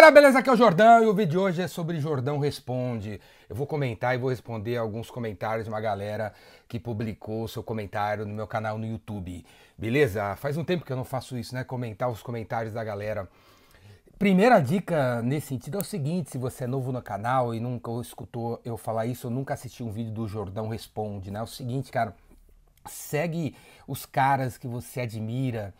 [0.00, 0.38] galera, beleza?
[0.38, 3.20] Aqui é o Jordão e o vídeo de hoje é sobre Jordão Responde.
[3.48, 6.32] Eu vou comentar e vou responder alguns comentários de uma galera
[6.68, 9.44] que publicou seu comentário no meu canal no YouTube.
[9.76, 10.36] Beleza?
[10.36, 11.64] Faz um tempo que eu não faço isso, né?
[11.64, 13.28] Comentar os comentários da galera.
[14.16, 17.90] Primeira dica nesse sentido é o seguinte: se você é novo no canal e nunca
[18.00, 21.40] escutou eu falar isso, ou nunca assistiu um vídeo do Jordão Responde, né?
[21.40, 22.14] É o seguinte, cara,
[22.86, 25.74] segue os caras que você admira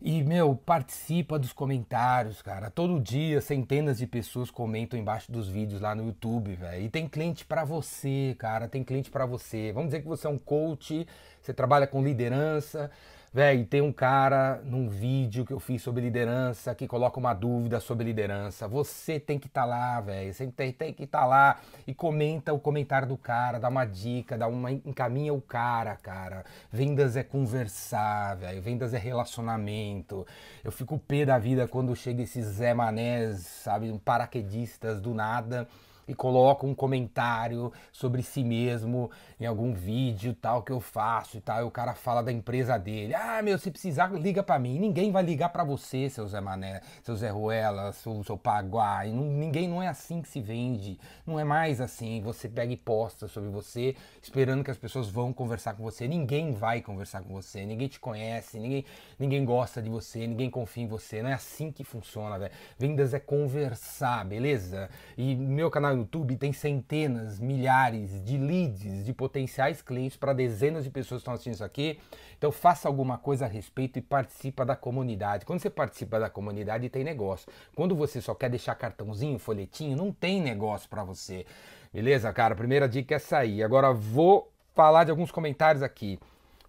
[0.00, 2.70] e, meu, participa dos comentários, cara.
[2.70, 6.84] Todo dia, centenas de pessoas comentam embaixo dos vídeos lá no YouTube, velho.
[6.84, 8.68] E tem cliente para você, cara.
[8.68, 9.72] Tem cliente para você.
[9.72, 11.06] Vamos dizer que você é um coach,
[11.42, 12.90] você trabalha com liderança
[13.38, 17.78] Véi, tem um cara num vídeo que eu fiz sobre liderança que coloca uma dúvida
[17.78, 18.66] sobre liderança.
[18.66, 20.34] Você tem que estar tá lá, velho.
[20.34, 23.84] Você tem, tem que estar tá lá e comenta o comentário do cara, dá uma
[23.84, 26.44] dica, dá uma encaminha o cara, cara.
[26.72, 28.60] Vendas é conversar, velho.
[28.60, 30.26] Vendas é relacionamento.
[30.64, 35.68] Eu fico pé da vida quando chega esses Zé Manés, sabe, paraquedistas do nada
[36.08, 41.40] e coloca um comentário sobre si mesmo em algum vídeo tal que eu faço e
[41.40, 43.14] tal, e o cara fala da empresa dele.
[43.14, 44.78] Ah, meu, se precisar, liga para mim.
[44.78, 49.04] Ninguém vai ligar para você, seu Zé Mané, seu Zé Ruela, seu, seu Paguá.
[49.04, 50.98] Não, ninguém não é assim que se vende.
[51.26, 52.22] Não é mais assim.
[52.22, 56.08] Você pega e posta sobre você, esperando que as pessoas vão conversar com você.
[56.08, 57.66] Ninguém vai conversar com você.
[57.66, 58.84] Ninguém te conhece, ninguém,
[59.18, 61.22] ninguém gosta de você, ninguém confia em você.
[61.22, 62.52] Não é assim que funciona, velho.
[62.78, 64.88] Vendas é conversar, beleza?
[65.16, 70.90] E meu canal YouTube tem centenas, milhares de leads, de potenciais clientes para dezenas de
[70.90, 71.98] pessoas que estão assistindo isso aqui.
[72.36, 75.44] Então faça alguma coisa a respeito e participa da comunidade.
[75.44, 77.50] Quando você participa da comunidade, tem negócio.
[77.74, 81.44] Quando você só quer deixar cartãozinho, folhetinho, não tem negócio para você.
[81.92, 82.54] Beleza, cara?
[82.54, 83.62] Primeira dica é aí.
[83.62, 86.18] Agora vou falar de alguns comentários aqui.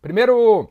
[0.02, 0.70] Primeiro,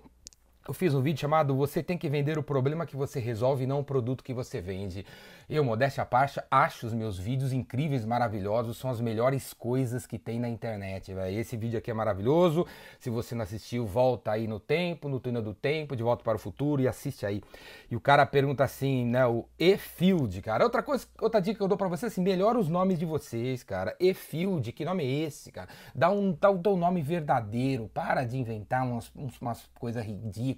[0.69, 3.66] eu fiz um vídeo chamado Você tem que vender o problema que você resolve e
[3.66, 5.05] não o produto que você vende.
[5.48, 10.19] Eu, modéstia à parte, acho os meus vídeos incríveis, maravilhosos, são as melhores coisas que
[10.19, 11.11] tem na internet.
[11.30, 12.66] Esse vídeo aqui é maravilhoso.
[13.00, 16.36] Se você não assistiu, volta aí no tempo, no túnel do tempo, de volta para
[16.36, 17.42] o futuro e assiste aí.
[17.90, 20.64] E o cara pergunta assim, né, o E-Field, cara.
[20.64, 23.62] Outra coisa, outra dica que eu dou para você assim, melhora os nomes de vocês,
[23.62, 23.96] cara.
[23.98, 25.70] E-Field, que nome é esse, cara?
[25.95, 30.58] Dá um tal um, nome verdadeiro, para de inventar umas, umas coisas ridículas.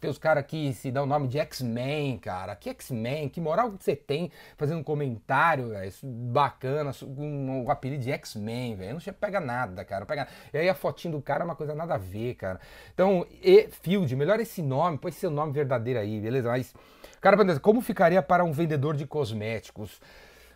[0.00, 2.54] Tem os caras que se dão o nome de X-Men, cara.
[2.54, 3.28] Que X-Men?
[3.28, 8.76] Que moral que você tem fazendo um comentário, véio, bacana, com o apelido de X-Men,
[8.76, 8.94] velho.
[8.94, 10.06] Não pega nada, cara.
[10.06, 10.28] Pega...
[10.52, 12.60] E aí a fotinho do cara é uma coisa nada a ver, cara.
[12.92, 16.48] Então, e Field, melhor esse nome, põe seu nome verdadeiro aí, beleza?
[16.48, 16.74] Mas,
[17.20, 20.00] cara, como ficaria para um vendedor de cosméticos?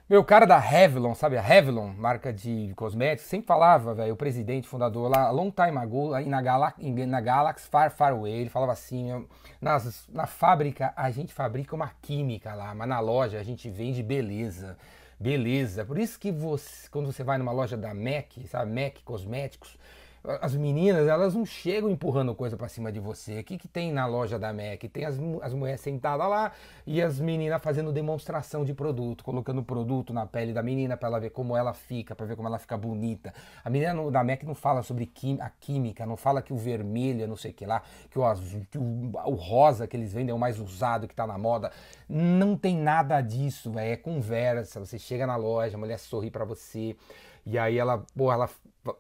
[0.09, 1.39] Meu cara da Revlon, sabe?
[1.39, 6.11] A Revlon, marca de cosméticos, sempre falava, velho, o presidente, fundador lá, long time ago,
[6.27, 6.77] na, Galax,
[7.07, 9.27] na Galaxy Far Far Away, ele falava assim,
[9.61, 14.03] nas, na fábrica a gente fabrica uma química lá, mas na loja a gente vende
[14.03, 14.77] beleza.
[15.21, 15.85] Beleza.
[15.85, 18.73] Por isso que você, quando você vai numa loja da MAC, sabe?
[18.73, 19.79] MAC Cosméticos,
[20.25, 23.41] as meninas, elas não chegam empurrando coisa para cima de você.
[23.41, 24.89] O que, que tem na loja da MAC?
[24.89, 26.53] Tem as, as mulheres sentadas lá
[26.87, 31.19] e as meninas fazendo demonstração de produto, colocando produto na pele da menina para ela
[31.19, 33.35] ver como ela fica, para ver como ela fica bonita.
[33.65, 36.57] A menina no, da MAC não fala sobre quim, a química, não fala que o
[36.57, 40.13] vermelho, não sei o que lá, que o azul, que o, o rosa que eles
[40.13, 41.73] vendem é o mais usado, que tá na moda.
[42.09, 43.95] Não tem nada disso, véio.
[43.95, 44.79] é conversa.
[44.79, 46.97] Você chega na loja, a mulher sorri para você.
[47.45, 48.49] E aí ela, pô, ela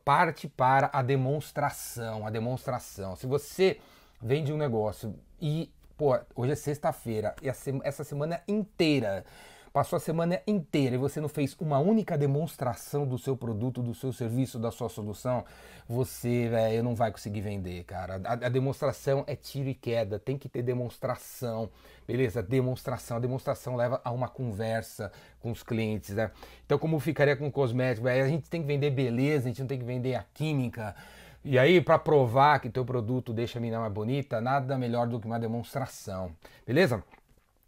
[0.05, 3.17] parte para a demonstração, a demonstração.
[3.17, 3.81] Se você
[4.21, 9.25] vende um negócio e, pô, hoje é sexta-feira e essa semana inteira
[9.73, 13.95] Passou a semana inteira e você não fez uma única demonstração do seu produto, do
[13.95, 15.47] seu serviço, da sua solução,
[15.89, 18.21] você véio, não vai conseguir vender, cara.
[18.23, 21.71] A, a, demonstração é tiro e queda, tem que ter demonstração,
[22.07, 22.43] beleza?
[22.43, 23.17] Demonstração.
[23.17, 25.11] A demonstração leva a uma conversa
[25.41, 26.31] com os clientes, né?
[26.67, 28.05] Então, como ficaria com o cosmético?
[28.05, 30.95] Véio, a gente tem que vender beleza, a gente não tem que vender a química.
[31.43, 35.19] E aí, para provar que teu produto deixa a menina mais bonita, nada melhor do
[35.19, 36.31] que uma demonstração,
[36.67, 37.03] beleza?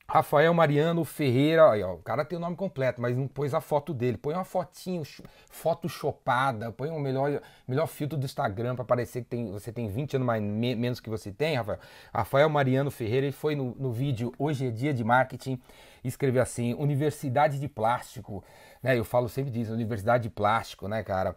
[0.07, 3.61] Rafael Mariano Ferreira, aí, ó, o cara tem o nome completo, mas não pôs a
[3.61, 4.19] foto dele.
[4.19, 5.03] Põe uma fotinho,
[5.51, 9.89] foto chopada, põe um melhor, melhor filtro do Instagram para parecer que tem, você tem
[9.89, 11.79] 20 anos mais, me, menos que você tem, Rafael.
[12.13, 15.59] Rafael Mariano Ferreira, ele foi no, no vídeo Hoje é Dia de Marketing
[16.05, 18.45] escreveu assim: Universidade de Plástico
[18.85, 18.99] né?
[18.99, 21.35] Eu falo sempre disso, universidade de plástico, né, cara?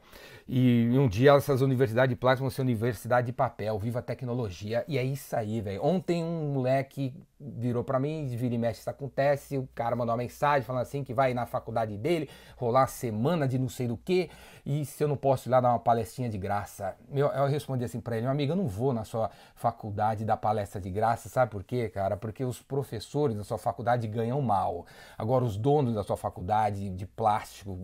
[0.49, 4.83] E um dia essas universidades de plástico vão ser universidade de papel, viva a tecnologia.
[4.85, 5.83] E é isso aí, velho.
[5.83, 9.57] Ontem um moleque virou para mim, vira e mexe, isso acontece.
[9.57, 13.57] O cara mandou uma mensagem falando assim que vai na faculdade dele, rolar semana de
[13.57, 14.29] não sei do que,
[14.65, 16.95] e se eu não posso ir lá dar uma palestrinha de graça.
[17.09, 20.37] Meu, eu respondi assim para ele, meu amigo, eu não vou na sua faculdade dar
[20.37, 22.17] palestra de graça, sabe por quê, cara?
[22.17, 24.85] Porque os professores da sua faculdade ganham mal.
[25.17, 27.36] Agora, os donos da sua faculdade de plástico,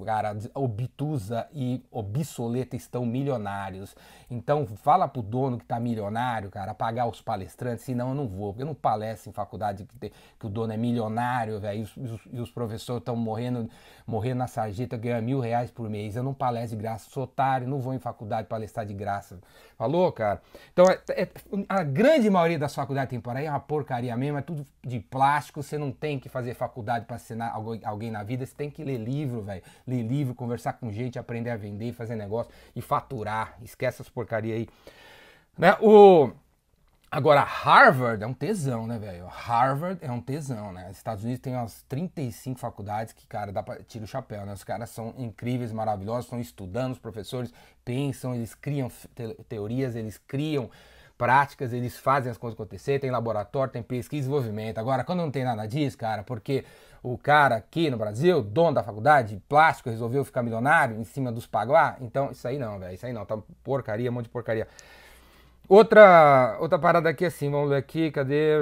[0.06, 3.96] cara, obtusa e obsoleta estão milionários.
[4.30, 8.54] Então, fala pro dono que tá milionário, cara, pagar os palestrantes, senão eu não vou,
[8.54, 12.02] porque eu não palestro em faculdade que, tem, que o dono é milionário, velho, e
[12.02, 13.70] os, e os professores estão morrendo,
[14.08, 16.16] morrendo na sarjeta, ganhando mil reais por mês.
[16.16, 19.40] Eu não palestro de graça, sou otário, não vou em faculdade palestrar de graça.
[19.78, 20.42] Falou, cara?
[20.72, 21.28] Então, é, é,
[21.68, 25.78] a grande maioria das faculdades temporárias é uma porcaria mesmo, é tudo de plástico, você
[25.78, 27.54] não tem que fazer faculdade para ensinar
[27.84, 29.64] alguém na vida, você tem que ler livro, velho.
[29.86, 33.58] Ler livro, conversar com gente, aprender a vender, fazer negócio e faturar.
[33.62, 34.68] Esquece essas porcaria aí.
[35.58, 35.76] Né?
[35.82, 36.32] O...
[37.12, 39.28] Agora, Harvard é um tesão, né, velho?
[39.28, 40.88] Harvard é um tesão, né?
[40.90, 44.54] Os Estados Unidos tem umas 35 faculdades que, cara, dá pra tirar o chapéu, né?
[44.54, 47.54] Os caras são incríveis, maravilhosos, estão estudando, os professores
[47.86, 50.72] pensam, eles criam te teorias, eles criam
[51.16, 54.80] práticas, eles fazem as coisas acontecer, tem laboratório, tem pesquisa e desenvolvimento.
[54.80, 56.66] Agora, quando não tem nada disso, cara, porque
[57.04, 61.46] o cara aqui no Brasil, dono da faculdade, plástico, resolveu ficar milionário em cima dos
[61.46, 64.68] paguá, então isso aí não, velho, isso aí não, tá porcaria, um monte de porcaria.
[65.68, 68.54] Outra, outra parada aqui assim, vamos ver aqui, cadê?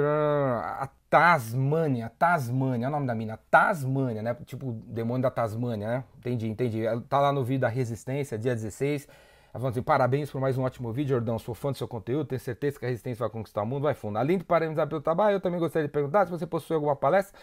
[0.62, 4.36] A Tasmânia, Tasmânia, é o nome da mina, Tasmânia, né?
[4.46, 6.04] Tipo demônio da Tasmânia, né?
[6.18, 6.82] Entendi, entendi.
[7.08, 9.06] Tá lá no vídeo da Resistência, dia 16.
[9.06, 11.38] Ela falou assim, parabéns por mais um ótimo vídeo, Jordão.
[11.38, 13.94] Sou fã do seu conteúdo, tenho certeza que a resistência vai conquistar o mundo, vai
[13.94, 14.16] fundo.
[14.16, 17.38] Além de parabenizar pelo trabalho, eu também gostaria de perguntar se você possui alguma palestra,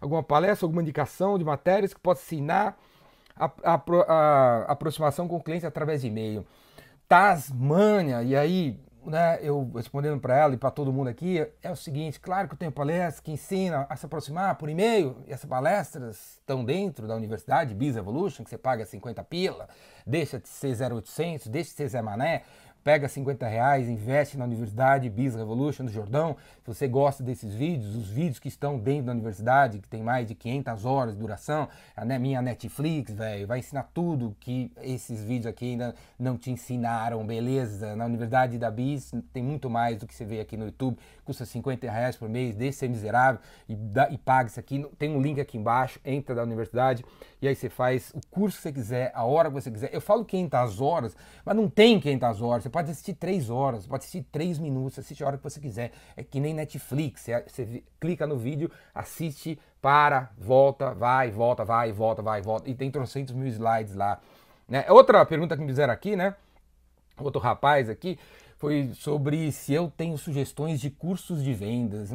[0.00, 2.78] alguma palestra, alguma indicação de matérias que possa ensinar
[3.36, 6.46] a, a, a, aproximação com o cliente através de e-mail.
[7.08, 11.76] Tasmânia, e aí né, eu respondendo para ela e para todo mundo aqui, é o
[11.76, 15.48] seguinte: claro que eu tenho palestras que ensina a se aproximar por e-mail, e essas
[15.48, 19.68] palestras estão dentro da universidade, Biz Evolution, que você paga 50 pila,
[20.06, 22.42] deixa de ser 0800, deixa de ser Zé Mané,
[22.82, 26.36] pega 50 reais, investe na Universidade Biz Revolution do Jordão.
[26.62, 30.26] Se você gosta desses vídeos, os vídeos que estão dentro da universidade, que tem mais
[30.26, 35.46] de 500 horas de duração, a minha Netflix, velho, vai ensinar tudo que esses vídeos
[35.46, 37.94] aqui ainda não te ensinaram, beleza?
[37.94, 41.44] Na Universidade da Biz tem muito mais do que você vê aqui no YouTube, custa
[41.44, 43.76] 50 reais por mês, deixa ser miserável e,
[44.10, 44.84] e paga isso aqui.
[44.98, 47.04] Tem um link aqui embaixo, entra da universidade
[47.42, 49.90] e aí você faz o curso que você quiser, a hora que você quiser.
[49.92, 52.62] Eu falo 500 horas, mas não tem 500 horas.
[52.64, 55.92] Você pode assistir 3 horas, pode assistir 3 minutos, assiste a hora que você quiser.
[56.16, 57.22] É que nem Netflix.
[57.22, 62.68] Você, você clica no vídeo, assiste, para, volta, vai, volta, vai, volta, vai, volta.
[62.68, 64.20] E tem trocentos mil slides lá.
[64.68, 64.84] Né?
[64.90, 66.34] Outra pergunta que me fizeram aqui, né?
[67.18, 68.18] Outro rapaz aqui
[68.58, 72.12] foi sobre se eu tenho sugestões de cursos de vendas.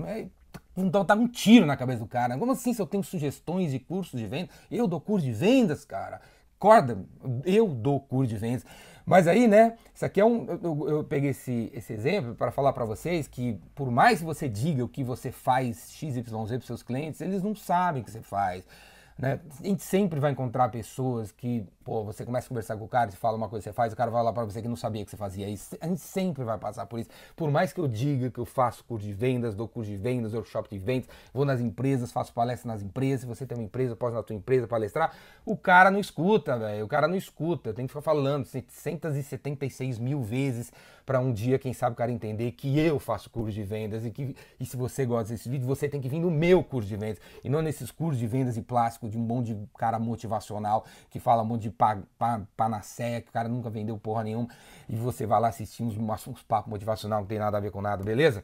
[0.78, 2.38] Então tá um tiro na cabeça do cara.
[2.38, 4.50] Como assim se eu tenho sugestões de cursos de vendas?
[4.70, 6.22] Eu dou curso de vendas, cara.
[6.58, 6.98] Acorda,
[7.46, 8.66] eu dou curso de vendas.
[9.06, 10.46] Mas aí, né, isso aqui é um.
[10.64, 14.50] Eu, eu peguei esse, esse exemplo para falar para vocês que, por mais que você
[14.50, 18.22] diga o que você faz XYZ para seus clientes, eles não sabem o que você
[18.22, 18.66] faz.
[19.18, 19.40] Né?
[19.62, 23.10] A gente sempre vai encontrar pessoas que, pô, você começa a conversar com o cara,
[23.10, 24.76] você fala uma coisa que você faz, o cara vai lá para você que não
[24.76, 25.48] sabia que você fazia.
[25.48, 27.10] isso a gente sempre vai passar por isso.
[27.34, 30.34] Por mais que eu diga que eu faço curso de vendas, dou curso de vendas,
[30.34, 33.96] workshop de vendas, vou nas empresas, faço palestra nas empresas, se você tem uma empresa,
[33.96, 35.14] pode na tua empresa palestrar,
[35.46, 36.84] o cara não escuta, velho.
[36.84, 37.74] O cara não escuta.
[37.74, 40.74] Tem que ficar falando 776 mil vezes
[41.06, 44.12] para um dia, quem sabe, o cara entender que eu faço curso de vendas e
[44.12, 46.98] que e se você gosta desse vídeo, você tem que vir no meu curso de
[46.98, 50.86] vendas e não nesses cursos de vendas e plástico de um monte de cara motivacional
[51.10, 51.76] que fala um monte de
[52.56, 54.48] panacé, que o cara nunca vendeu porra nenhuma
[54.88, 57.72] e você vai lá assistir uns, uns papos motivacional que não tem nada a ver
[57.72, 58.44] com nada, beleza?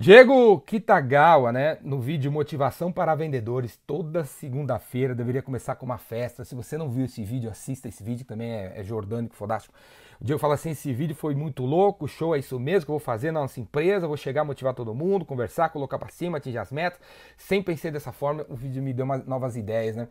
[0.00, 6.44] Diego Kitagawa, né, no vídeo Motivação para Vendedores, toda segunda-feira deveria começar com uma festa.
[6.44, 9.74] Se você não viu esse vídeo, assista esse vídeo, também é, é jordânico, fodástico.
[10.20, 12.94] O Diego fala assim: esse vídeo foi muito louco, show, é isso mesmo que eu
[12.94, 16.58] vou fazer na nossa empresa, vou chegar, motivar todo mundo, conversar, colocar para cima, atingir
[16.58, 17.00] as metas.
[17.36, 20.08] Sem pensar dessa forma, o vídeo me deu umas novas ideias, né?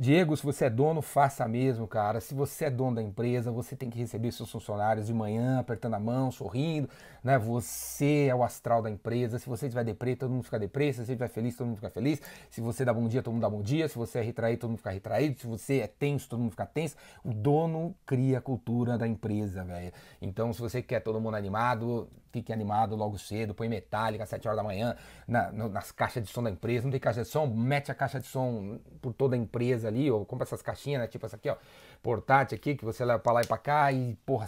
[0.00, 2.22] Diego, se você é dono, faça mesmo, cara.
[2.22, 5.92] Se você é dono da empresa, você tem que receber seus funcionários de manhã, apertando
[5.92, 6.88] a mão, sorrindo,
[7.22, 7.38] né?
[7.38, 9.38] Você é o astral da empresa.
[9.38, 10.90] Se você estiver deprê, todo mundo fica deprê.
[10.90, 12.22] Se você estiver feliz, todo mundo fica feliz.
[12.48, 13.86] Se você dá bom dia, todo mundo dá bom dia.
[13.88, 15.38] Se você é retraído, todo mundo fica retraído.
[15.38, 16.96] Se você é tenso, todo mundo fica tenso.
[17.22, 19.92] O dono cria a cultura da empresa, velho.
[20.22, 24.48] Então, se você quer todo mundo animado, fique animado logo cedo, põe metálica às 7
[24.48, 26.84] horas da manhã na, nas caixas de som da empresa.
[26.84, 30.10] Não tem caixa de som, mete a caixa de som por toda a empresa ali,
[30.10, 31.06] ou compra essas caixinhas, né?
[31.06, 31.56] Tipo essa aqui, ó,
[32.02, 34.46] portátil aqui, que você leva pra lá e pra cá e, porra,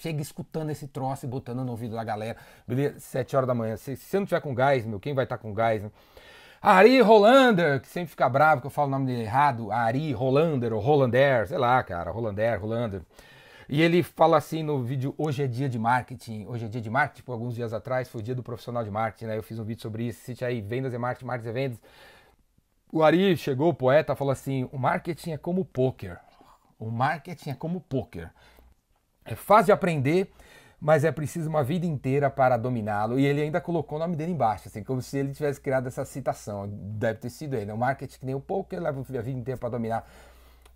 [0.00, 2.36] chega escutando esse troço e botando no ouvido da galera,
[2.66, 3.00] beleza?
[3.00, 3.76] 7 horas da manhã.
[3.76, 5.90] Se, você não tiver com gás, meu, quem vai estar tá com gás, né?
[6.60, 10.72] Ari Rolander, que sempre fica bravo que eu falo o nome dele errado, Ari Rolander
[10.72, 13.02] ou Rolander, sei lá, cara, Rolander, Rolander.
[13.68, 16.46] E ele fala assim no vídeo Hoje é dia de marketing.
[16.46, 18.90] Hoje é dia de marketing, tipo, alguns dias atrás foi o dia do profissional de
[18.90, 19.38] marketing, né?
[19.38, 20.20] Eu fiz um vídeo sobre isso.
[20.20, 21.78] Cite aí vendas é marketing, marketing é vendas.
[22.94, 26.18] O Ari chegou, o poeta, falou assim: o marketing é como poker.
[26.78, 28.30] O marketing é como poker.
[29.24, 30.30] É fácil de aprender,
[30.78, 33.18] mas é preciso uma vida inteira para dominá-lo.
[33.18, 36.04] E ele ainda colocou o nome dele embaixo, assim, como se ele tivesse criado essa
[36.04, 36.68] citação.
[36.68, 37.72] Deve ter sido ele.
[37.72, 40.06] O marketing que nem o poker leva a vida inteira para dominar.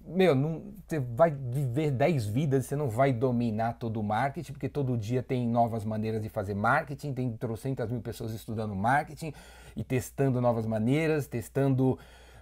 [0.06, 4.68] Meu, não, você vai viver 10 vidas, você não vai dominar todo o marketing, porque
[4.68, 9.32] todo dia tem novas maneiras de fazer marketing, tem trocentas mil pessoas estudando marketing
[9.74, 11.98] e testando novas maneiras, testando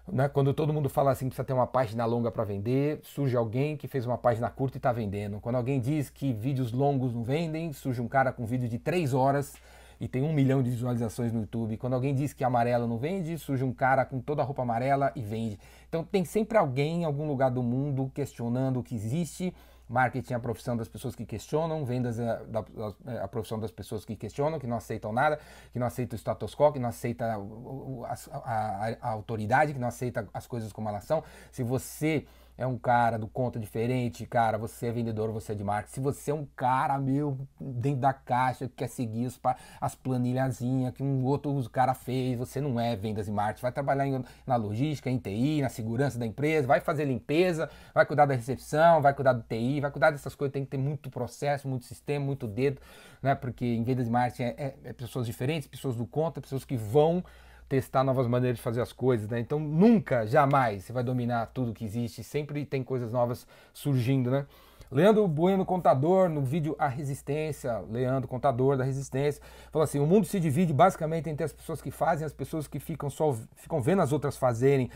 [0.07, 0.29] né?
[0.29, 3.89] Quando todo mundo fala assim, precisa ter uma página longa para vender, surge alguém que
[3.89, 5.41] fez uma página curta e está vendendo.
[5.41, 9.15] Quando alguém diz que vídeos longos não vendem, surge um cara com vídeo de 3
[9.15, 9.55] horas
[10.01, 11.77] e tem um milhão de visualizações no YouTube.
[11.77, 15.13] Quando alguém diz que amarelo não vende, surge um cara com toda a roupa amarela
[15.15, 15.59] e vende.
[15.89, 19.55] Então tem sempre alguém em algum lugar do mundo questionando o que existe
[19.89, 23.71] Marketing é a profissão das pessoas que questionam, vendas é a, é a, profissão das
[23.71, 25.39] pessoas que questionam, que não aceitam nada,
[25.73, 29.89] que não aceitam o status quo, que não aceita a, a, a autoridade, que não
[29.89, 31.23] aceita as coisas como elas são.
[31.53, 32.25] Se você
[32.57, 35.95] é um cara do conta diferente, cara, você é vendedor, você é de marketing.
[35.95, 39.41] Se você é um cara, meu, dentro da caixa, que quer seguir os,
[39.81, 43.63] as planilhazinhas que um outro cara fez, você não é vendas e marketing.
[43.63, 48.07] Vai trabalhar em, na logística, em TI, na segurança da empresa, vai fazer limpeza, vai
[48.07, 50.53] cuidar da recepção, vai cuidar do TI, vai cuidar dessas coisas.
[50.53, 52.81] Tem que ter muito processo, muito sistema, muito dedo,
[53.21, 53.35] né?
[53.35, 56.77] Porque em vendas e marketing é, é, é pessoas diferentes, pessoas do conta, pessoas que
[56.77, 57.25] vão
[57.69, 59.41] testar novas maneiras de fazer as coisas, né?
[59.41, 64.47] Então nunca, jamais você vai dominar tudo que existe, sempre tem coisas novas surgindo, né?
[64.91, 69.43] Leandro Bueno, contador, no vídeo A Resistência, Leandro, contador da Resistência,
[69.73, 72.69] falou assim: o mundo se divide basicamente entre as pessoas que fazem e as pessoas
[72.69, 74.91] que ficam só ficam vendo as outras fazerem.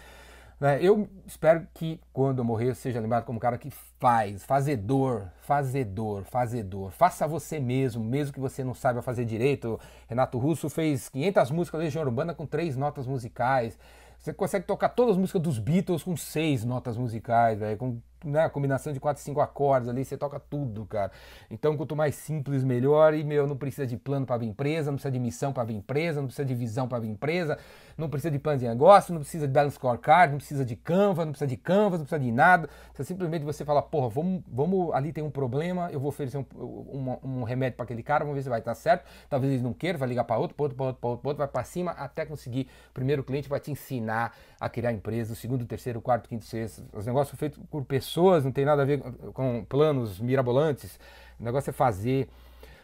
[0.60, 0.78] Né?
[0.82, 5.28] Eu espero que quando eu morrer eu seja lembrado como um cara que faz, fazedor,
[5.42, 6.90] fazedor, fazedor.
[6.90, 9.78] Faça você mesmo, mesmo que você não saiba fazer direito.
[10.08, 13.78] Renato Russo fez 500 músicas da Legião Urbana com três notas musicais.
[14.18, 18.44] Você consegue tocar todas as músicas dos Beatles com seis notas musicais, velho, com né,
[18.44, 21.10] a combinação de quatro, cinco acordes ali, você toca tudo, cara.
[21.50, 23.14] Então, quanto mais simples, melhor.
[23.14, 25.76] E, meu, não precisa de plano para abrir empresa, não precisa de missão para abrir
[25.76, 27.58] empresa, não precisa de visão para abrir empresa,
[27.96, 31.24] não precisa de plano de negócio, não precisa de balance scorecard, não precisa de Canva,
[31.24, 32.68] não precisa de Canvas, não precisa de nada.
[32.88, 36.46] Precisa simplesmente você falar, porra, vamos, vamos ali tem um problema, eu vou oferecer um,
[36.54, 39.04] um, um remédio para aquele cara, vamos ver se vai estar certo.
[39.28, 41.38] Talvez ele não queira, vai ligar para outro, para outro, para outro, para outro, outro,
[41.38, 42.68] vai para cima até conseguir.
[42.90, 46.84] O primeiro cliente vai te ensinar a criar empresa, o segundo, terceiro, quarto, quinto, sexto.
[46.92, 48.07] Os negócios são feitos por pessoas,
[48.44, 49.00] não tem nada a ver
[49.32, 50.98] com planos mirabolantes.
[51.38, 52.28] O negócio é fazer.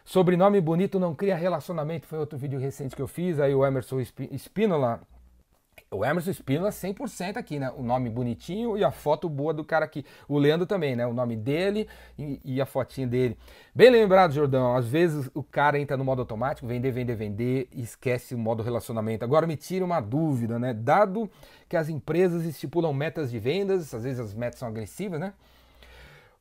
[0.03, 2.07] Sobrenome bonito não cria relacionamento.
[2.07, 3.39] Foi outro vídeo recente que eu fiz.
[3.39, 3.99] Aí o Emerson
[4.31, 5.01] Espínola.
[5.91, 7.71] O Emerson Espínola 100% aqui, né?
[7.77, 10.03] O nome bonitinho e a foto boa do cara aqui.
[10.27, 11.05] O Leandro também, né?
[11.05, 11.87] O nome dele
[12.17, 13.37] e, e a fotinha dele.
[13.73, 14.75] Bem lembrado, Jordão.
[14.75, 18.63] Às vezes o cara entra no modo automático, vender, vender, vender e esquece o modo
[18.63, 19.23] relacionamento.
[19.23, 20.73] Agora me tira uma dúvida, né?
[20.73, 21.29] Dado
[21.69, 25.33] que as empresas estipulam metas de vendas, às vezes as metas são agressivas, né?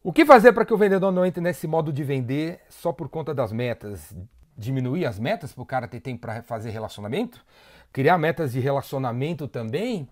[0.02, 3.08] O que fazer para que o vendedor não entre nesse modo de vender só por
[3.08, 4.14] conta das metas?
[4.56, 7.44] Diminuir as metas para o cara ter tempo para fazer relacionamento?
[7.94, 10.06] Criar metas de relacionamento também?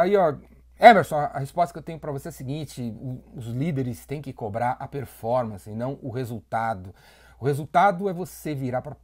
[0.00, 0.34] Aí, ó,
[0.80, 2.92] Emerson, a resposta que eu tenho para você é a seguinte:
[3.36, 6.92] os líderes têm que cobrar a performance e não o resultado.
[7.38, 8.96] O resultado é você virar para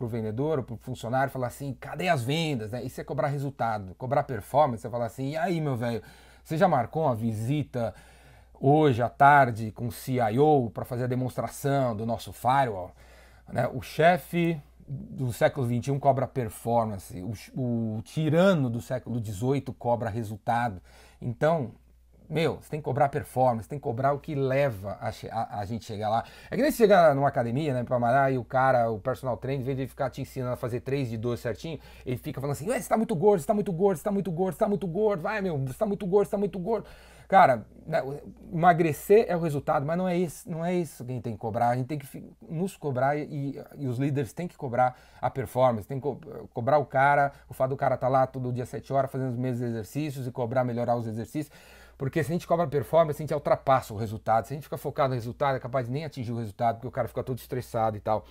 [0.00, 2.70] o vendedor para o funcionário falar assim: cadê as vendas?
[2.70, 2.84] Né?
[2.84, 3.94] Isso é cobrar resultado.
[3.96, 6.00] Cobrar performance é falar assim: e aí, meu velho,
[6.42, 7.92] você já marcou uma visita?
[8.60, 12.92] hoje à tarde com o CIO para fazer a demonstração do nosso firewall.
[13.48, 13.68] Né?
[13.72, 17.22] O chefe do século XXI cobra performance,
[17.54, 20.80] o, o tirano do século XVIII cobra resultado.
[21.20, 21.72] Então,
[22.28, 25.64] meu, você tem que cobrar performance, tem que cobrar o que leva a, a, a
[25.64, 26.24] gente chegar lá.
[26.50, 29.36] É que nem você chegar numa academia, né, pra malhar, e o cara, o personal
[29.36, 32.40] trainer, em vez de ficar te ensinando a fazer 3 de 12 certinho, ele fica
[32.40, 34.58] falando assim, você tá muito gordo, você tá muito gordo, você tá muito gordo, você
[34.58, 36.86] tá muito gordo, vai, meu, você tá muito gordo, você tá muito gordo.
[37.28, 38.02] Cara, né,
[38.52, 41.32] emagrecer é o resultado, mas não é isso, não é isso que a gente tem
[41.32, 41.70] que cobrar.
[41.70, 45.88] A gente tem que nos cobrar e, e os líderes têm que cobrar a performance,
[45.88, 46.20] tem que co
[46.54, 49.30] cobrar o cara, o fato do cara estar tá lá todo dia 7 horas fazendo
[49.30, 51.50] os mesmos exercícios e cobrar melhorar os exercícios.
[51.98, 54.46] Porque se a gente cobra performance, a gente ultrapassa o resultado.
[54.46, 56.88] Se a gente fica focado no resultado, é capaz de nem atingir o resultado, porque
[56.88, 58.24] o cara fica todo estressado e tal.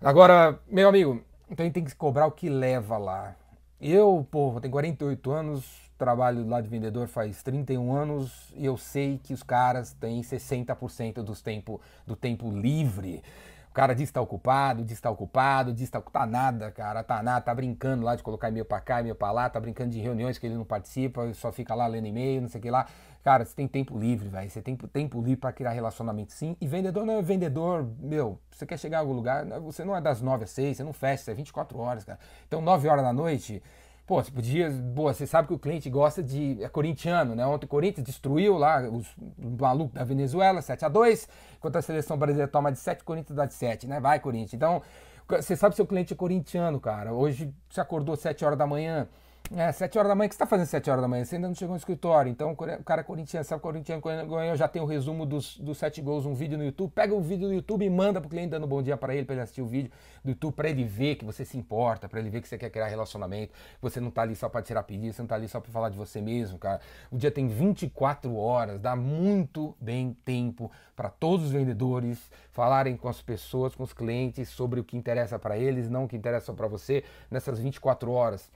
[0.00, 3.34] Agora, meu amigo, então a gente tem que cobrar o que leva lá.
[3.80, 9.20] Eu, pô, tenho 48 anos, trabalho lá de vendedor faz 31 anos e eu sei
[9.22, 13.22] que os caras têm 60% dos tempo, do tempo livre.
[13.70, 16.72] O cara diz que tá ocupado, diz que tá ocupado, diz que tá, tá nada,
[16.72, 19.60] cara, tá nada, tá brincando lá de colocar e-mail pra cá, e-mail pra lá, tá
[19.60, 22.62] brincando de reuniões que ele não participa, só fica lá lendo e-mail, não sei o
[22.62, 22.88] que lá.
[23.22, 26.56] Cara, você tem tempo livre, velho, você tem tempo livre para criar relacionamento sim.
[26.60, 30.00] E vendedor não é vendedor, meu, você quer chegar a algum lugar, você não é
[30.00, 32.18] das 9 às 6, você não fecha, você é 24 horas, cara.
[32.48, 33.62] Então 9 horas da noite,
[34.10, 34.68] Pô, você podia.
[34.68, 36.60] Boa, você sabe que o cliente gosta de.
[36.60, 37.46] É corintiano, né?
[37.46, 39.06] Ontem o Corinthians destruiu lá os,
[39.38, 43.04] os malucos da Venezuela, 7 a 2 Enquanto a seleção brasileira toma de 7, o
[43.04, 44.00] Corinthians dá de 7, né?
[44.00, 44.54] Vai, Corinthians.
[44.54, 44.82] Então,
[45.28, 47.12] você sabe que seu cliente é corintiano, cara.
[47.12, 49.06] Hoje você acordou 7 horas da manhã.
[49.52, 51.24] É, 7 horas da manhã, o que você está fazendo 7 horas da manhã?
[51.24, 52.30] Você ainda não chegou no escritório.
[52.30, 56.24] Então, o cara corintiano, sabe, corintiano ganhou, já tem o resumo dos, dos 7 gols,
[56.24, 56.92] um vídeo no YouTube.
[56.92, 59.24] Pega o vídeo do YouTube e manda pro cliente dando um bom dia para ele,
[59.24, 59.90] para ele assistir o vídeo
[60.22, 62.70] do YouTube, para ele ver que você se importa, para ele ver que você quer
[62.70, 63.52] criar relacionamento,
[63.82, 65.88] você não tá ali só para tirar pedido, você não tá ali só para falar
[65.88, 66.80] de você mesmo, cara.
[67.10, 73.08] O dia tem 24 horas, dá muito bem tempo para todos os vendedores falarem com
[73.08, 76.52] as pessoas, com os clientes sobre o que interessa para eles, não o que interessa
[76.52, 78.48] para você nessas 24 horas.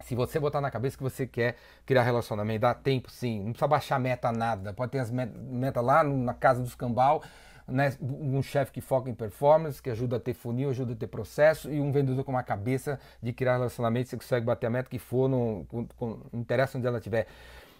[0.00, 3.66] Se você botar na cabeça que você quer criar relacionamento, dá tempo sim, não precisa
[3.66, 4.72] baixar meta nada.
[4.72, 7.22] Pode ter as metas lá na casa dos cambal,
[7.66, 7.92] né?
[8.00, 11.70] um chefe que foca em performance, que ajuda a ter funil, ajuda a ter processo,
[11.70, 14.98] e um vendedor com uma cabeça de criar relacionamento, você consegue bater a meta que
[14.98, 17.26] for, no, com, com, não interessa onde ela estiver.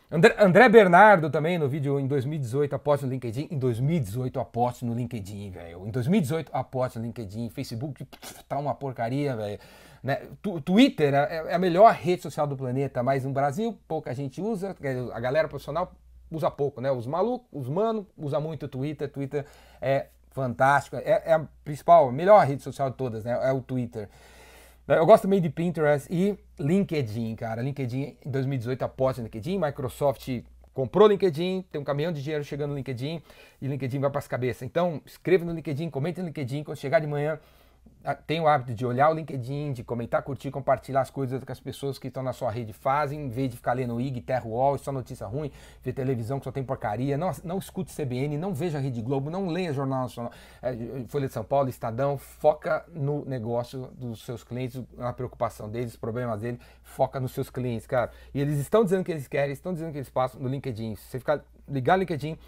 [0.09, 3.49] André, André, Bernardo também no vídeo em 2018 aposte no LinkedIn.
[3.51, 5.85] Em 2018 aposte no LinkedIn, velho.
[5.85, 7.51] Em 2018 aposte no LinkedIn.
[7.51, 8.07] Facebook
[8.49, 9.59] tá uma porcaria, velho.
[10.03, 10.29] Né?
[10.65, 14.77] Twitter é, é a melhor rede social do planeta, mas no Brasil pouca gente usa,
[15.13, 15.93] a galera profissional
[16.31, 16.91] usa pouco, né?
[16.91, 19.11] Os malucos, os mano, usa muito Twitter.
[19.11, 19.47] Twitter
[19.81, 23.39] é fantástico, é, é, a principal, melhor rede social de todas, né?
[23.43, 24.09] É o Twitter.
[24.87, 27.61] Eu gosto também de Pinterest e LinkedIn, cara.
[27.61, 30.29] LinkedIn em 2018 aposta no LinkedIn, Microsoft
[30.73, 33.23] comprou LinkedIn, tem um caminhão de dinheiro chegando no LinkedIn
[33.63, 34.63] e LinkedIn vai para as cabeças.
[34.63, 37.41] Então, escreva no LinkedIn, comente no LinkedIn, quando chegar de manhã,
[38.27, 41.59] tem o hábito de olhar o LinkedIn, de comentar, curtir, compartilhar as coisas que as
[41.59, 44.79] pessoas que estão na sua rede fazem, em vez de ficar lendo IG, Terra Wall,
[44.79, 45.51] só notícia ruim,
[45.83, 49.31] ver televisão que só tem porcaria, não, não escute CBN, não veja a Rede Globo,
[49.31, 50.75] não leia Jornal Nacional, é,
[51.09, 55.99] Folha de São Paulo, Estadão, foca no negócio dos seus clientes, na preocupação deles, os
[55.99, 58.11] problemas deles, foca nos seus clientes, cara.
[58.33, 60.95] E eles estão dizendo que eles querem, estão dizendo que eles passam no LinkedIn.
[60.95, 62.39] Se você ficar ligar no LinkedIn,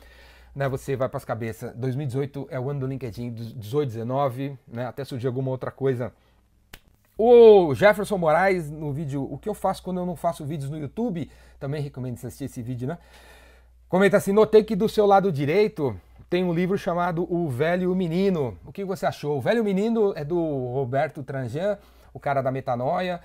[0.55, 1.75] né, você vai para as cabeças.
[1.75, 6.13] 2018 é o ano do LinkedIn, 18, 19, né, até surgir alguma outra coisa.
[7.17, 10.79] O Jefferson Moraes no vídeo O que eu faço quando eu não faço vídeos no
[10.79, 12.97] YouTube, também recomendo assistir esse vídeo, né?
[13.89, 15.99] Comenta assim: notei que do seu lado direito
[16.31, 18.57] tem um livro chamado O Velho Menino.
[18.65, 19.39] O que você achou?
[19.39, 20.39] O Velho Menino é do
[20.73, 21.79] Roberto Tranjan,
[22.13, 23.21] o cara da metanoia.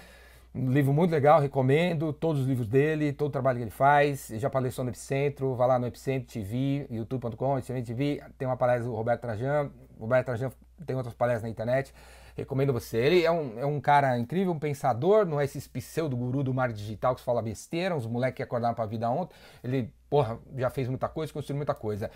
[0.56, 4.28] Um livro muito legal, recomendo todos os livros dele, todo o trabalho que ele faz.
[4.36, 8.22] Já palestrou no Epicentro, vai lá no Epicentro TV, youtube.com, Epicentro TV.
[8.38, 9.72] Tem uma palestra do Roberto Trajan.
[10.00, 10.52] Roberto Trajan
[10.86, 11.92] tem outras palestras na internet.
[12.38, 12.98] Recomendo você.
[12.98, 16.54] Ele é um, é um cara incrível, um pensador, não é esse pseudo guru do
[16.54, 19.36] mar digital que fala besteira, uns moleques que acordaram pra vida ontem.
[19.64, 22.12] Ele, porra, já fez muita coisa, construiu muita coisa.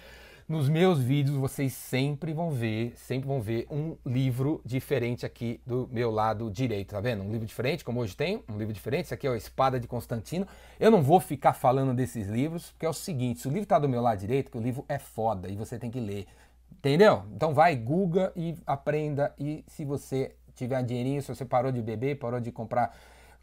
[0.47, 5.89] Nos meus vídeos vocês sempre vão ver, sempre vão ver um livro diferente aqui do
[5.91, 7.21] meu lado direito, tá vendo?
[7.21, 9.07] Um livro diferente, como hoje tem, um livro diferente.
[9.07, 10.47] Esse aqui é a Espada de Constantino.
[10.79, 13.77] Eu não vou ficar falando desses livros, porque é o seguinte, se o livro tá
[13.77, 16.25] do meu lado direito, que o livro é foda e você tem que ler.
[16.71, 17.23] Entendeu?
[17.35, 19.33] Então vai, Google e aprenda.
[19.37, 22.97] E se você tiver dinheirinho, se você parou de beber, parou de comprar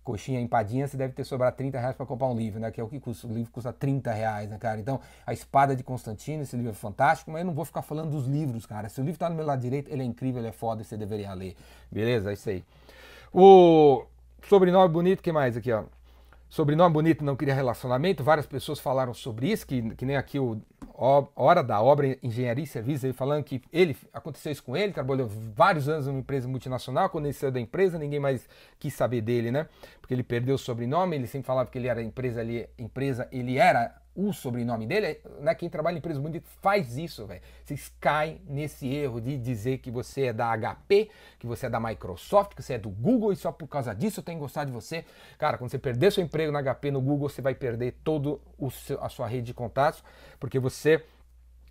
[0.04, 2.70] coxinha empadinha, você deve ter sobrado 30 reais para comprar um livro, né?
[2.70, 3.26] Que é o que custa.
[3.26, 4.78] O livro custa 30 reais, né, cara?
[4.78, 8.10] Então, A Espada de Constantino, esse livro é fantástico, mas eu não vou ficar falando
[8.10, 8.88] dos livros, cara.
[8.88, 10.84] Se o livro tá no meu lado direito, ele é incrível, ele é foda e
[10.84, 11.56] você deveria ler.
[11.90, 12.30] Beleza?
[12.30, 12.62] É isso aí.
[13.32, 14.04] O
[14.48, 15.84] sobrenome bonito, que mais aqui, ó?
[16.54, 18.22] Sobrenome bonito não cria relacionamento.
[18.22, 20.62] Várias pessoas falaram sobre isso, que, que nem aqui o
[20.96, 25.28] Hora da Obra Engenharia e Serviços, ele falando que ele aconteceu isso com ele, trabalhou
[25.28, 29.50] vários anos numa empresa multinacional, quando ele saiu da empresa, ninguém mais quis saber dele,
[29.50, 29.66] né?
[30.00, 33.58] Porque ele perdeu o sobrenome, ele sempre falava que ele era empresa, ele, empresa, ele
[33.58, 35.54] era o sobrenome dele, né?
[35.54, 37.42] Quem trabalha em empresa muito faz isso, velho.
[37.64, 41.80] Vocês caem nesse erro de dizer que você é da HP, que você é da
[41.80, 44.72] Microsoft, que você é do Google e só por causa disso eu tenho gostado de
[44.72, 45.04] você.
[45.36, 48.38] Cara, quando você perder seu emprego na HP, no Google, você vai perder toda
[49.00, 50.04] a sua rede de contatos,
[50.38, 51.02] porque você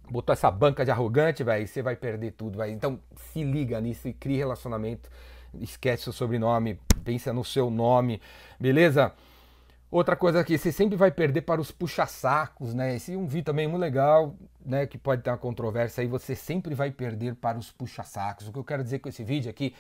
[0.09, 2.73] botou essa banca de arrogante, velho, você vai perder tudo, velho.
[2.73, 2.99] Então
[3.31, 5.09] se liga nisso e crie relacionamento.
[5.61, 8.21] Esquece o sobrenome, pensa no seu nome,
[8.59, 9.13] beleza?
[9.93, 12.95] Outra coisa que você sempre vai perder para os puxa-sacos, né?
[12.95, 14.87] Esse é um vídeo também muito legal, né?
[14.87, 18.47] Que pode ter uma controvérsia aí, você sempre vai perder para os puxa-sacos.
[18.47, 19.75] O que eu quero dizer com esse vídeo aqui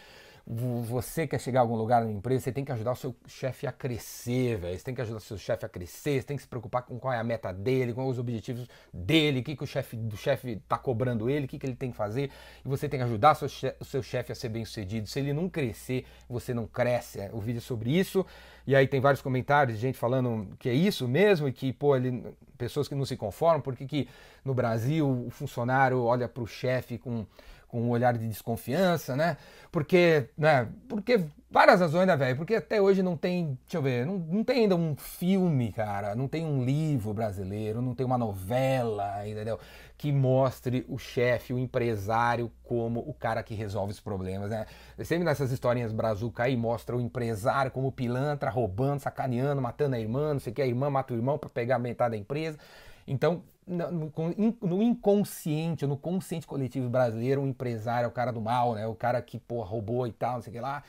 [0.45, 3.65] você quer chegar a algum lugar na empresa, você tem que ajudar o seu chefe
[3.65, 4.77] a crescer, velho.
[4.77, 6.99] Você tem que ajudar o seu chefe a crescer, você tem que se preocupar com
[6.99, 10.17] qual é a meta dele, com os objetivos dele, o que, que o chefe do
[10.17, 12.29] chefe está cobrando ele, o que, que ele tem que fazer.
[12.63, 15.07] E você tem que ajudar o seu, chefe, o seu chefe a ser bem sucedido.
[15.07, 17.19] Se ele não crescer, você não cresce.
[17.31, 18.25] O vídeo é sobre isso.
[18.67, 22.23] E aí tem vários comentários gente falando que é isso mesmo e que, pô, ele,
[22.57, 24.09] pessoas que não se conformam, porque que
[24.43, 27.25] no Brasil o funcionário olha para o chefe com
[27.73, 29.35] com um olhar de desconfiança, né?
[29.71, 30.67] Porque, né?
[30.87, 32.37] Porque várias razões, né, velho?
[32.37, 36.13] Porque até hoje não tem, deixa eu ver, não, não tem ainda um filme, cara,
[36.13, 39.59] não tem um livro brasileiro, não tem uma novela, entendeu?
[39.97, 44.67] Que mostre o chefe, o empresário como o cara que resolve os problemas, né?
[45.03, 50.33] Sempre nessas historinhas brazuca aí mostra o empresário como pilantra, roubando, sacaneando, matando a irmã,
[50.33, 52.59] não sei o que, a irmã mata o irmão para pegar metade da empresa.
[53.07, 58.85] Então, no, inconsciente, no consciente coletivo brasileiro, o empresário é o cara do mal, né?
[58.87, 60.83] O cara que, pô, roubou e tal, não sei o que lá.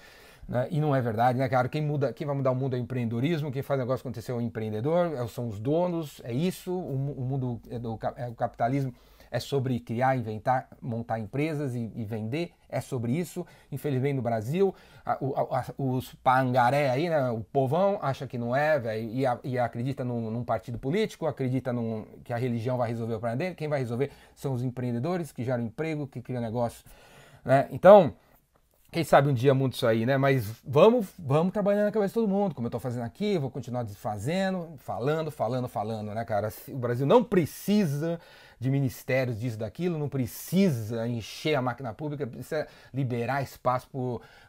[0.49, 0.69] Né?
[0.71, 1.69] E não é verdade, né, cara?
[1.69, 4.33] Quem, muda, quem vai mudar o mundo é o empreendedorismo, quem faz o negócio acontecer
[4.33, 6.73] é o empreendedor, é, são os donos, é isso.
[6.73, 8.93] O, o mundo é do é o capitalismo
[9.35, 13.45] é sobre criar, inventar, montar empresas e, e vender, é sobre isso.
[13.73, 14.73] Infelizmente no Brasil,
[15.05, 20.05] a, a, os pangaré aí, né, o povão acha que não é, e, e, acredita
[20.05, 23.57] num, num, partido político, acredita num, que a religião vai resolver o problema dele.
[23.57, 26.85] Quem vai resolver são os empreendedores que geram emprego, que criam negócio.
[27.45, 27.67] Né?
[27.73, 28.15] Então,
[28.93, 30.17] quem sabe um dia muda isso aí, né?
[30.17, 33.51] Mas vamos, vamos trabalhando na cabeça de todo mundo, como eu estou fazendo aqui, vou
[33.51, 36.53] continuar fazendo, falando, falando, falando, né, cara?
[36.69, 38.21] O Brasil não precisa
[38.59, 43.89] de ministérios disso, daquilo, não precisa encher a máquina pública, precisa liberar espaço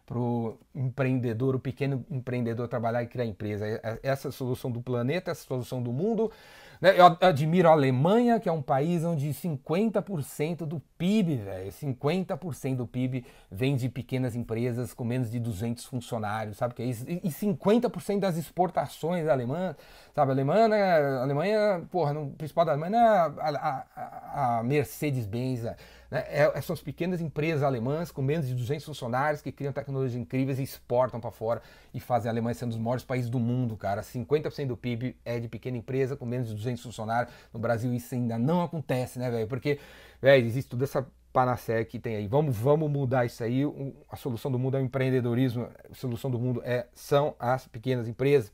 [0.05, 3.65] para o empreendedor, o pequeno empreendedor trabalhar e criar empresa.
[3.65, 6.31] É, é, essa é a solução do planeta, essa é a solução do mundo.
[6.81, 6.99] Né?
[6.99, 12.87] Eu admiro a Alemanha, que é um país onde 50% do PIB, velho, 50% do
[12.87, 17.05] PIB vem de pequenas empresas com menos de 200 funcionários, sabe que é isso?
[17.07, 19.75] E 50% das exportações alemãs,
[20.13, 20.31] sabe?
[20.31, 20.83] A Alemanha, né?
[20.83, 25.65] a Alemanha, porra, no principal da Alemanha é a, a, a Mercedes-Benz,
[26.09, 26.23] né?
[26.27, 30.59] É, são as pequenas empresas alemãs com menos de 200 funcionários que criam tecnologias incríveis
[30.59, 31.61] e exportam para fora
[31.93, 34.01] e fazem a Alemanha sendo um dos maiores países do mundo, cara.
[34.01, 37.33] 50% do PIB é de pequena empresa com menos de 200 funcionários.
[37.53, 39.47] No Brasil isso ainda não acontece, né, velho?
[39.47, 39.79] Porque,
[40.21, 42.27] velho, existe toda essa panaceia que tem aí.
[42.27, 43.63] Vamos, vamos mudar isso aí.
[44.09, 45.67] A solução do mundo é o empreendedorismo.
[45.91, 48.53] A solução do mundo é, são as pequenas empresas.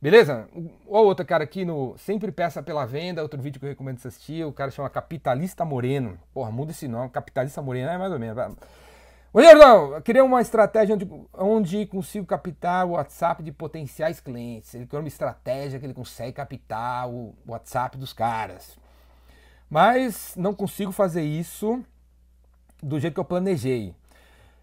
[0.00, 0.48] Beleza?
[0.86, 4.06] Ou outra cara aqui no Sempre Peça pela Venda, outro vídeo que eu recomendo você
[4.08, 6.16] assistir, o cara chama Capitalista Moreno.
[6.32, 8.38] Porra, muda esse nome, Capitalista Moreno, é mais ou menos.
[9.34, 14.72] Eu queria uma estratégia onde, onde consigo captar o WhatsApp de potenciais clientes.
[14.72, 18.78] Ele quer uma estratégia que ele consegue captar o WhatsApp dos caras.
[19.68, 21.84] Mas não consigo fazer isso
[22.80, 23.92] do jeito que eu planejei.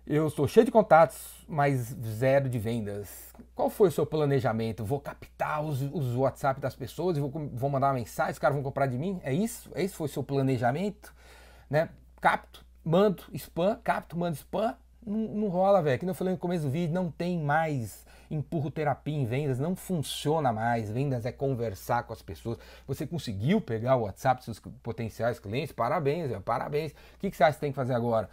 [0.08, 3.34] Eu estou cheio de contatos, mas zero de vendas.
[3.56, 4.86] Qual foi o seu planejamento?
[4.86, 8.54] Vou captar os, os WhatsApp das pessoas e vou, vou mandar uma mensagem, os caras
[8.54, 9.20] vão comprar de mim?
[9.24, 9.72] É isso?
[9.74, 11.12] É isso foi o seu planejamento?
[11.68, 11.90] Né?
[12.22, 14.76] Capto, mando spam, capto, mando spam.
[15.04, 15.98] Não, não rola, velho.
[15.98, 19.76] Que eu falei no começo do vídeo, não tem mais empurro terapia em vendas, não
[19.76, 20.88] funciona mais.
[20.88, 22.60] Vendas é conversar com as pessoas.
[22.86, 25.72] Você conseguiu pegar o WhatsApp dos seus potenciais clientes?
[25.72, 26.92] Parabéns, velho, parabéns.
[26.92, 28.30] O que, que você acha que tem que fazer agora?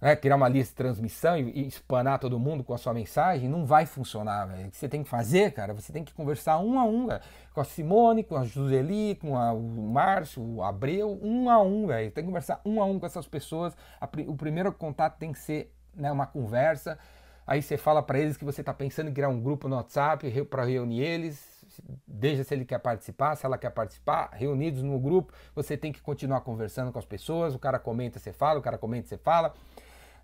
[0.00, 3.48] Né, criar uma lista de transmissão e, e espanar todo mundo com a sua mensagem,
[3.48, 4.68] não vai funcionar, velho.
[4.68, 7.20] O que você tem que fazer, cara, você tem que conversar um a um, véio,
[7.52, 11.86] com a Simone, com a Joseli, com a, o Márcio, o Abreu, um a um,
[11.86, 12.10] velho.
[12.10, 13.76] Tem que conversar um a um com essas pessoas.
[14.00, 16.98] A, o primeiro contato tem que ser né, uma conversa.
[17.44, 20.30] Aí você fala para eles que você está pensando em criar um grupo no WhatsApp
[20.44, 21.58] para reunir eles.
[22.06, 26.00] Veja se ele quer participar, se ela quer participar, reunidos no grupo, você tem que
[26.00, 29.54] continuar conversando com as pessoas, o cara comenta, você fala, o cara comenta, você fala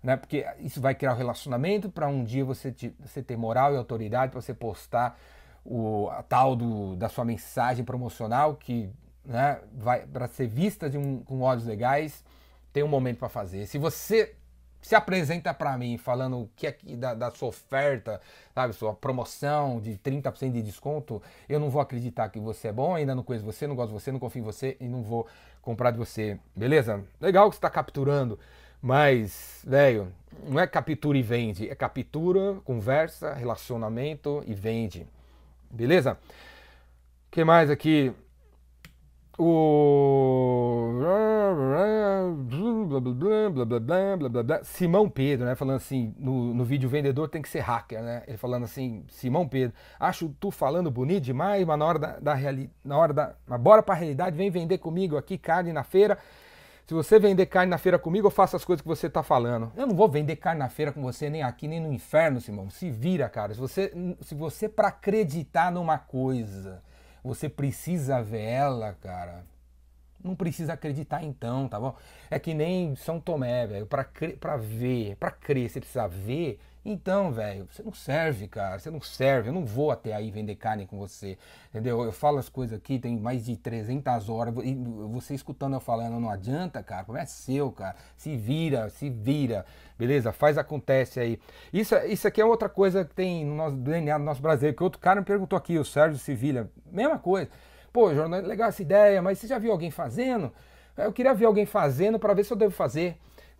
[0.05, 0.15] né?
[0.15, 3.77] Porque isso vai criar um relacionamento para um dia você, te, você ter moral e
[3.77, 5.19] autoridade para você postar
[5.65, 8.87] o a tal do, da sua mensagem promocional que
[9.25, 12.23] né, vai para ser vista de um, com olhos legais,
[12.71, 13.65] tem um momento para fazer.
[13.65, 14.35] Se você
[14.79, 18.21] se apresenta para mim falando o que é da, da, sua oferta,
[18.53, 22.93] sabe, sua promoção de 30% de desconto, eu não vou acreditar que você é bom,
[22.93, 25.25] ainda não conheço você, não gosto de você, não confio em você e não vou
[25.63, 26.37] comprar de você.
[26.55, 27.03] Beleza?
[27.19, 28.37] Legal que você está capturando
[28.81, 30.11] mas, velho,
[30.47, 35.07] não é captura e vende, é captura, conversa, relacionamento e vende.
[35.69, 36.17] Beleza?
[37.27, 38.13] O que mais aqui?
[39.37, 40.93] O
[44.63, 45.55] Simão Pedro, né?
[45.55, 48.23] Falando assim, no, no vídeo vendedor tem que ser hacker, né?
[48.27, 52.33] Ele falando assim, Simão Pedro, acho tu falando bonito demais, mas na hora da, da
[52.33, 56.17] realidade, na hora da, mas bora pra realidade, vem vender comigo aqui carne na feira
[56.87, 59.71] se você vender carne na feira comigo, eu faço as coisas que você está falando.
[59.75, 62.69] Eu não vou vender carne na feira com você, nem aqui, nem no inferno, Simão.
[62.69, 63.55] Se vira, cara.
[63.55, 66.83] Se você, se você para acreditar numa coisa,
[67.23, 69.43] você precisa ver ela, cara.
[70.23, 71.95] Não precisa acreditar então, tá bom?
[72.29, 73.87] É que nem São Tomé, velho.
[73.87, 78.77] Para ver, para crer, você precisa ver Então, velho, você não serve, cara.
[78.77, 79.49] Você não serve.
[79.49, 81.35] Eu não vou até aí vender carne com você.
[81.69, 82.03] Entendeu?
[82.03, 84.53] Eu falo as coisas aqui, tem mais de 300 horas.
[84.63, 84.75] E
[85.09, 87.03] você escutando eu falando, não adianta, cara.
[87.03, 87.95] Como é seu, cara.
[88.15, 89.65] Se vira, se vira.
[89.97, 90.31] Beleza?
[90.31, 91.39] Faz, acontece aí.
[91.73, 94.77] Isso, isso aqui é outra coisa que tem no nosso DNA, no nosso brasileiro.
[94.77, 96.69] Que outro cara me perguntou aqui, o Sérgio Civilha.
[96.91, 97.49] Mesma coisa.
[97.91, 100.53] Pô, jornal, legal essa ideia, mas você já viu alguém fazendo?
[100.95, 103.17] Eu queria ver alguém fazendo para ver se eu devo fazer.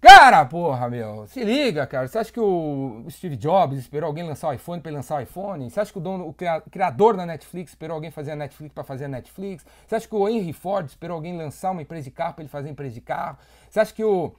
[0.08, 2.08] Cara, porra, meu, se liga, cara.
[2.08, 5.68] Você acha que o Steve Jobs esperou alguém lançar o iPhone para lançar o iPhone?
[5.68, 8.84] Você acha que o dono, o criador da Netflix esperou alguém fazer a Netflix para
[8.84, 9.66] fazer a Netflix?
[9.88, 12.50] Você acha que o Henry Ford esperou alguém lançar uma empresa de carro para ele
[12.50, 13.40] fazer empresa de carro?
[13.68, 14.32] Você acha que o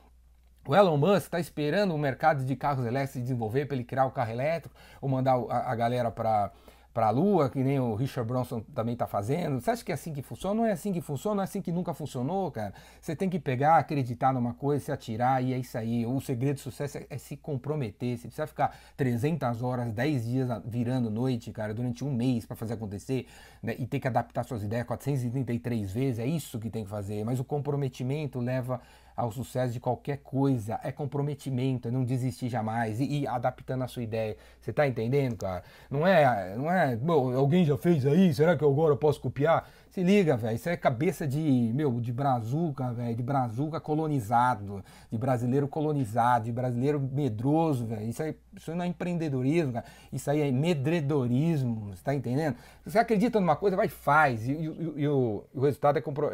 [0.68, 4.04] o Elon Musk está esperando o mercado de carros elétricos se desenvolver para ele criar
[4.06, 6.50] o carro elétrico ou mandar a, a galera para
[6.96, 9.60] para a Lua, que nem o Richard Bronson também está fazendo.
[9.60, 10.54] Você acha que é assim que funciona?
[10.54, 12.72] Não é assim que funciona, não é assim que nunca funcionou, cara.
[12.98, 16.06] Você tem que pegar, acreditar numa coisa, se atirar e é isso aí.
[16.06, 18.16] O segredo do sucesso é, é se comprometer.
[18.16, 22.72] Você precisa ficar 300 horas, 10 dias virando noite, cara, durante um mês para fazer
[22.72, 23.26] acontecer
[23.62, 23.76] né?
[23.78, 26.18] e ter que adaptar suas ideias 433 vezes.
[26.18, 27.22] É isso que tem que fazer.
[27.26, 28.80] Mas o comprometimento leva
[29.16, 30.78] ao sucesso de qualquer coisa.
[30.82, 34.36] É comprometimento, é não desistir jamais e ir adaptando a sua ideia.
[34.60, 35.64] Você tá entendendo, cara?
[35.90, 36.98] Não é, não é,
[37.36, 39.68] alguém já fez aí, será que eu agora posso copiar?
[39.96, 41.40] Se liga, velho, isso é cabeça de,
[41.74, 48.06] meu, de brazuca, velho, de brazuca colonizado, de brasileiro colonizado, de brasileiro medroso, velho.
[48.06, 48.22] Isso,
[48.54, 49.86] isso não é empreendedorismo, cara.
[50.12, 52.56] Isso aí é medredorismo, você tá entendendo?
[52.84, 54.46] Se você acredita numa coisa, vai faz.
[54.46, 56.30] E, e, e, e o, o, resultado é compro...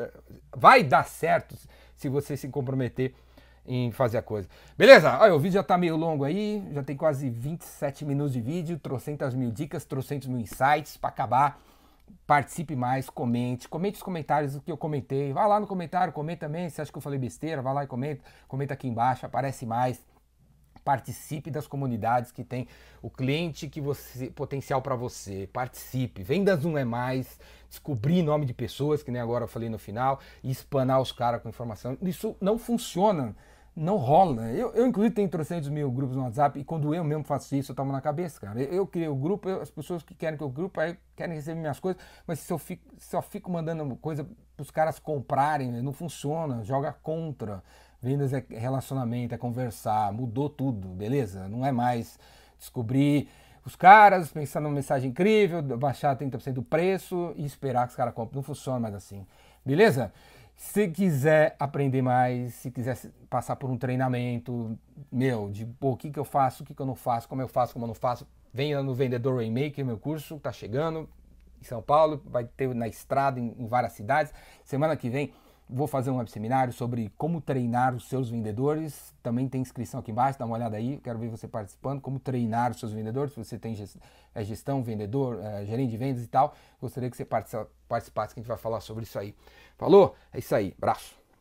[0.56, 1.54] vai dar certo
[1.94, 3.14] se você se comprometer
[3.64, 4.48] em fazer a coisa.
[4.76, 5.16] Beleza?
[5.20, 8.76] Olha, o vídeo já tá meio longo aí, já tem quase 27 minutos de vídeo,
[8.76, 11.62] trocentas mil dicas, trocentos mil insights para acabar.
[12.26, 15.32] Participe mais, comente, comente os comentários do que eu comentei.
[15.32, 17.86] Vai lá no comentário, comenta também, se acha que eu falei besteira, vai lá e
[17.86, 20.02] comenta, comenta aqui embaixo, aparece mais
[20.84, 22.66] participe das comunidades que tem
[23.00, 25.48] o cliente que você potencial para você.
[25.52, 26.22] Participe.
[26.22, 30.20] Vendas não é mais descobrir nome de pessoas, que nem agora eu falei no final,
[30.42, 31.96] e espanar os caras com informação.
[32.02, 33.34] Isso não funciona.
[33.74, 34.50] Não rola.
[34.50, 37.72] Eu, eu inclusive, tenho 300 mil grupos no WhatsApp e quando eu mesmo faço isso,
[37.72, 38.60] eu tomo na cabeça, cara.
[38.60, 41.34] Eu, eu criei o grupo, eu, as pessoas que querem que o grupo aí querem
[41.34, 45.70] receber minhas coisas, mas se eu fico, só fico mandando coisa para os caras comprarem,
[45.82, 47.62] não funciona, joga contra.
[48.00, 51.48] Vendas é relacionamento, é conversar, mudou tudo, beleza?
[51.48, 52.18] Não é mais
[52.58, 53.28] descobrir
[53.64, 58.12] os caras, pensar numa mensagem incrível, baixar 30% do preço e esperar que os caras
[58.12, 58.36] comprem.
[58.36, 59.24] Não funciona mais assim,
[59.64, 60.12] beleza?
[60.62, 62.96] Se quiser aprender mais, se quiser
[63.28, 64.78] passar por um treinamento,
[65.10, 67.42] meu, de pô, o que, que eu faço, o que, que eu não faço, como
[67.42, 71.08] eu faço, como eu não faço, venha no Vendedor Rainmaker, meu curso, tá chegando
[71.60, 74.32] em São Paulo, vai ter na estrada em, em várias cidades.
[74.64, 75.32] Semana que vem
[75.74, 79.14] Vou fazer um web seminário sobre como treinar os seus vendedores.
[79.22, 81.00] Também tem inscrição aqui embaixo, dá uma olhada aí.
[81.02, 81.98] Quero ver você participando.
[81.98, 83.32] Como treinar os seus vendedores.
[83.32, 83.74] Se você tem
[84.34, 88.42] é, gestão, vendedor, é, gerente de vendas e tal, gostaria que você participasse, que a
[88.42, 89.34] gente vai falar sobre isso aí.
[89.78, 90.14] Falou?
[90.32, 90.74] É isso aí.
[90.78, 91.21] Abraço.